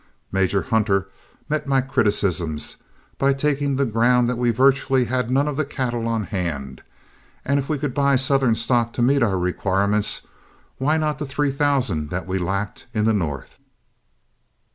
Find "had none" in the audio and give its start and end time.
5.05-5.47